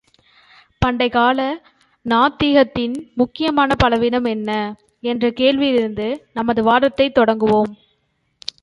[0.85, 1.61] பண்டைக் கால
[2.09, 4.75] நாத்திகத்தின் முக்கியமான பலவீனம் என்ன?
[4.99, 7.77] என்ற கேள்வியிலிருந்து நமது வாதத்தைத் தொடங்குவோம்.